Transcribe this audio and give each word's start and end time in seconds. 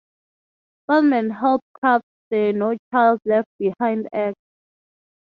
Feldman 0.87 1.29
helped 1.29 1.71
craft 1.73 2.05
the 2.31 2.53
No 2.53 2.75
Child 2.91 3.19
Left 3.23 3.47
Behind 3.59 4.09
Act. 4.11 4.35